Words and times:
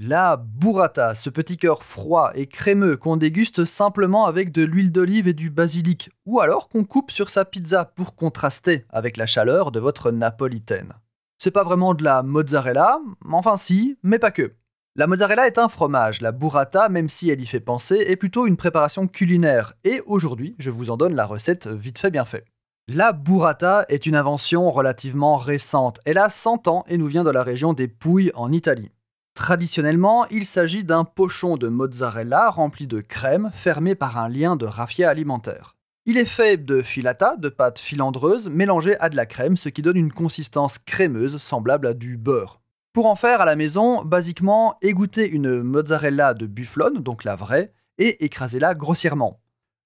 La 0.00 0.36
burrata, 0.36 1.16
ce 1.16 1.28
petit 1.28 1.56
cœur 1.56 1.82
froid 1.82 2.30
et 2.36 2.46
crémeux 2.46 2.96
qu'on 2.96 3.16
déguste 3.16 3.64
simplement 3.64 4.26
avec 4.26 4.52
de 4.52 4.62
l'huile 4.62 4.92
d'olive 4.92 5.26
et 5.26 5.32
du 5.32 5.50
basilic, 5.50 6.10
ou 6.24 6.38
alors 6.38 6.68
qu'on 6.68 6.84
coupe 6.84 7.10
sur 7.10 7.30
sa 7.30 7.44
pizza 7.44 7.84
pour 7.84 8.14
contraster 8.14 8.86
avec 8.90 9.16
la 9.16 9.26
chaleur 9.26 9.72
de 9.72 9.80
votre 9.80 10.12
napolitaine. 10.12 10.92
C'est 11.38 11.50
pas 11.50 11.64
vraiment 11.64 11.94
de 11.94 12.04
la 12.04 12.22
mozzarella, 12.22 13.00
enfin 13.28 13.56
si, 13.56 13.98
mais 14.04 14.20
pas 14.20 14.30
que. 14.30 14.54
La 14.94 15.08
mozzarella 15.08 15.48
est 15.48 15.58
un 15.58 15.68
fromage, 15.68 16.20
la 16.20 16.30
burrata, 16.30 16.88
même 16.88 17.08
si 17.08 17.28
elle 17.30 17.40
y 17.40 17.46
fait 17.46 17.58
penser, 17.58 17.96
est 17.96 18.14
plutôt 18.14 18.46
une 18.46 18.56
préparation 18.56 19.08
culinaire, 19.08 19.74
et 19.82 20.00
aujourd'hui 20.06 20.54
je 20.60 20.70
vous 20.70 20.90
en 20.90 20.96
donne 20.96 21.16
la 21.16 21.26
recette 21.26 21.66
vite 21.66 21.98
fait 21.98 22.12
bien 22.12 22.24
fait. 22.24 22.44
La 22.86 23.12
burrata 23.12 23.84
est 23.88 24.06
une 24.06 24.14
invention 24.14 24.70
relativement 24.70 25.38
récente, 25.38 25.98
elle 26.04 26.18
a 26.18 26.30
100 26.30 26.68
ans 26.68 26.84
et 26.86 26.98
nous 26.98 27.06
vient 27.06 27.24
de 27.24 27.32
la 27.32 27.42
région 27.42 27.72
des 27.72 27.88
Pouilles 27.88 28.30
en 28.36 28.52
Italie. 28.52 28.92
Traditionnellement, 29.38 30.26
il 30.30 30.46
s'agit 30.46 30.82
d'un 30.82 31.04
pochon 31.04 31.56
de 31.56 31.68
mozzarella 31.68 32.50
rempli 32.50 32.88
de 32.88 33.00
crème 33.00 33.52
fermé 33.54 33.94
par 33.94 34.18
un 34.18 34.28
lien 34.28 34.56
de 34.56 34.66
raffia 34.66 35.08
alimentaire. 35.08 35.76
Il 36.06 36.18
est 36.18 36.24
fait 36.24 36.56
de 36.56 36.82
filata, 36.82 37.36
de 37.36 37.48
pâte 37.48 37.78
filandreuse, 37.78 38.50
mélangée 38.50 38.98
à 38.98 39.08
de 39.08 39.14
la 39.14 39.26
crème, 39.26 39.56
ce 39.56 39.68
qui 39.68 39.80
donne 39.80 39.96
une 39.96 40.12
consistance 40.12 40.80
crémeuse 40.80 41.36
semblable 41.36 41.86
à 41.86 41.94
du 41.94 42.16
beurre. 42.16 42.60
Pour 42.92 43.06
en 43.06 43.14
faire 43.14 43.40
à 43.40 43.44
la 43.44 43.54
maison, 43.54 44.02
basiquement, 44.04 44.76
égouttez 44.82 45.28
une 45.28 45.62
mozzarella 45.62 46.34
de 46.34 46.46
bufflone, 46.46 46.98
donc 46.98 47.22
la 47.22 47.36
vraie, 47.36 47.72
et 47.96 48.24
écrasez-la 48.24 48.74
grossièrement. 48.74 49.38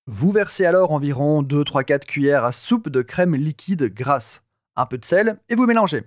Vous 0.06 0.32
versez 0.32 0.64
alors 0.64 0.92
environ 0.92 1.42
2-3-4 1.42 2.06
cuillères 2.06 2.44
à 2.44 2.52
soupe 2.52 2.88
de 2.88 3.02
crème 3.02 3.36
liquide 3.36 3.92
grasse, 3.92 4.42
un 4.76 4.86
peu 4.86 4.96
de 4.96 5.04
sel, 5.04 5.38
et 5.50 5.56
vous 5.56 5.66
mélangez. 5.66 6.04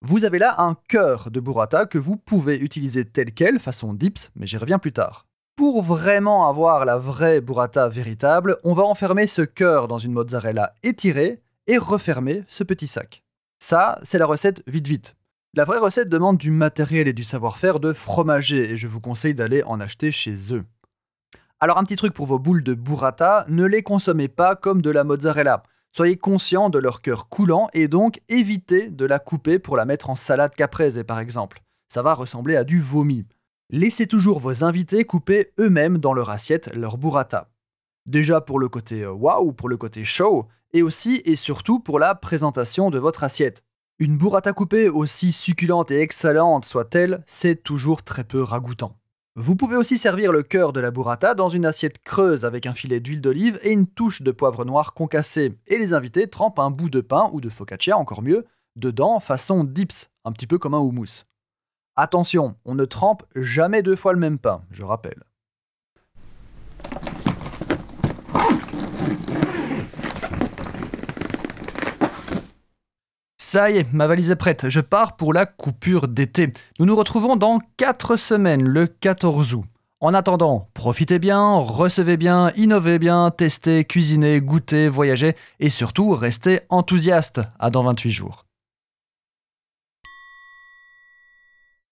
Vous 0.00 0.24
avez 0.24 0.38
là 0.38 0.54
un 0.58 0.76
cœur 0.88 1.28
de 1.32 1.40
burrata 1.40 1.84
que 1.84 1.98
vous 1.98 2.16
pouvez 2.16 2.56
utiliser 2.56 3.04
tel 3.04 3.32
quel, 3.32 3.58
façon 3.58 3.92
dips, 3.92 4.30
mais 4.36 4.46
j'y 4.46 4.56
reviens 4.56 4.78
plus 4.78 4.92
tard. 4.92 5.26
Pour 5.56 5.82
vraiment 5.82 6.48
avoir 6.48 6.84
la 6.84 6.98
vraie 6.98 7.40
burrata 7.40 7.88
véritable, 7.88 8.58
on 8.62 8.74
va 8.74 8.84
enfermer 8.84 9.26
ce 9.26 9.42
cœur 9.42 9.88
dans 9.88 9.98
une 9.98 10.12
mozzarella 10.12 10.72
étirée 10.84 11.42
et 11.66 11.78
refermer 11.78 12.44
ce 12.46 12.62
petit 12.62 12.86
sac. 12.86 13.24
Ça, 13.58 13.98
c'est 14.04 14.18
la 14.18 14.26
recette 14.26 14.62
vite 14.68 14.86
vite. 14.86 15.16
La 15.54 15.64
vraie 15.64 15.78
recette 15.78 16.08
demande 16.08 16.38
du 16.38 16.52
matériel 16.52 17.08
et 17.08 17.12
du 17.12 17.24
savoir-faire 17.24 17.80
de 17.80 17.92
fromager 17.92 18.70
et 18.70 18.76
je 18.76 18.86
vous 18.86 19.00
conseille 19.00 19.34
d'aller 19.34 19.64
en 19.64 19.80
acheter 19.80 20.12
chez 20.12 20.54
eux. 20.54 20.64
Alors 21.58 21.76
un 21.76 21.82
petit 21.82 21.96
truc 21.96 22.14
pour 22.14 22.26
vos 22.26 22.38
boules 22.38 22.62
de 22.62 22.74
burrata, 22.74 23.44
ne 23.48 23.64
les 23.64 23.82
consommez 23.82 24.28
pas 24.28 24.54
comme 24.54 24.80
de 24.80 24.90
la 24.90 25.02
mozzarella. 25.02 25.64
Soyez 25.98 26.16
conscient 26.16 26.70
de 26.70 26.78
leur 26.78 27.02
cœur 27.02 27.28
coulant 27.28 27.70
et 27.72 27.88
donc 27.88 28.20
évitez 28.28 28.88
de 28.88 29.04
la 29.04 29.18
couper 29.18 29.58
pour 29.58 29.76
la 29.76 29.84
mettre 29.84 30.10
en 30.10 30.14
salade 30.14 30.54
caprese 30.54 31.02
par 31.04 31.18
exemple. 31.18 31.60
Ça 31.88 32.02
va 32.02 32.14
ressembler 32.14 32.54
à 32.54 32.62
du 32.62 32.80
vomi. 32.80 33.26
Laissez 33.70 34.06
toujours 34.06 34.38
vos 34.38 34.62
invités 34.62 35.04
couper 35.04 35.50
eux-mêmes 35.58 35.98
dans 35.98 36.12
leur 36.12 36.30
assiette 36.30 36.72
leur 36.72 36.98
burrata. 36.98 37.50
Déjà 38.06 38.40
pour 38.40 38.60
le 38.60 38.68
côté 38.68 39.02
euh, 39.02 39.10
waouh, 39.10 39.52
pour 39.52 39.68
le 39.68 39.76
côté 39.76 40.04
show, 40.04 40.46
et 40.72 40.82
aussi 40.82 41.20
et 41.24 41.34
surtout 41.34 41.80
pour 41.80 41.98
la 41.98 42.14
présentation 42.14 42.90
de 42.90 43.00
votre 43.00 43.24
assiette. 43.24 43.64
Une 43.98 44.16
burrata 44.16 44.52
coupée, 44.52 44.88
aussi 44.88 45.32
succulente 45.32 45.90
et 45.90 46.00
excellente 46.00 46.64
soit-elle, 46.64 47.24
c'est 47.26 47.64
toujours 47.64 48.04
très 48.04 48.22
peu 48.22 48.40
ragoûtant. 48.40 48.94
Vous 49.40 49.54
pouvez 49.54 49.76
aussi 49.76 49.98
servir 49.98 50.32
le 50.32 50.42
cœur 50.42 50.72
de 50.72 50.80
la 50.80 50.90
burrata 50.90 51.36
dans 51.36 51.48
une 51.48 51.64
assiette 51.64 52.02
creuse 52.02 52.44
avec 52.44 52.66
un 52.66 52.74
filet 52.74 52.98
d'huile 52.98 53.20
d'olive 53.20 53.56
et 53.62 53.70
une 53.70 53.86
touche 53.86 54.22
de 54.22 54.32
poivre 54.32 54.64
noir 54.64 54.94
concassé. 54.94 55.56
Et 55.68 55.78
les 55.78 55.92
invités 55.92 56.26
trempent 56.26 56.58
un 56.58 56.72
bout 56.72 56.90
de 56.90 57.00
pain 57.00 57.30
ou 57.32 57.40
de 57.40 57.48
focaccia, 57.48 57.96
encore 57.96 58.22
mieux, 58.22 58.46
dedans 58.74 59.20
façon 59.20 59.62
dips, 59.62 60.10
un 60.24 60.32
petit 60.32 60.48
peu 60.48 60.58
comme 60.58 60.74
un 60.74 60.80
houmous. 60.80 61.22
Attention, 61.94 62.56
on 62.64 62.74
ne 62.74 62.84
trempe 62.84 63.22
jamais 63.36 63.84
deux 63.84 63.94
fois 63.94 64.12
le 64.12 64.18
même 64.18 64.40
pain, 64.40 64.62
je 64.72 64.82
rappelle. 64.82 65.22
Ça 73.50 73.70
y 73.70 73.78
est, 73.78 73.94
ma 73.94 74.06
valise 74.06 74.30
est 74.30 74.36
prête, 74.36 74.68
je 74.68 74.78
pars 74.80 75.16
pour 75.16 75.32
la 75.32 75.46
coupure 75.46 76.06
d'été. 76.06 76.52
Nous 76.78 76.84
nous 76.84 76.94
retrouvons 76.94 77.34
dans 77.34 77.60
4 77.78 78.16
semaines, 78.16 78.62
le 78.62 78.86
14 78.86 79.54
août. 79.54 79.64
En 80.00 80.12
attendant, 80.12 80.68
profitez 80.74 81.18
bien, 81.18 81.54
recevez 81.54 82.18
bien, 82.18 82.52
innovez 82.56 82.98
bien, 82.98 83.30
testez, 83.30 83.86
cuisinez, 83.86 84.42
goûtez, 84.42 84.90
voyagez 84.90 85.34
et 85.60 85.70
surtout 85.70 86.10
restez 86.10 86.60
enthousiaste. 86.68 87.40
À 87.58 87.70
dans 87.70 87.84
28 87.84 88.10
jours. 88.10 88.47